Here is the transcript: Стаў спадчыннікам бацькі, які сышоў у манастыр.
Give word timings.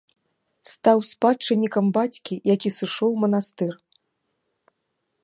Стаў 0.71 0.97
спадчыннікам 1.09 1.85
бацькі, 1.97 2.33
які 2.53 2.69
сышоў 2.79 3.09
у 3.19 3.23
манастыр. 3.25 3.71